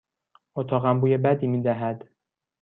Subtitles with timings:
[0.55, 2.09] اتاقم بوی بدی می دهد.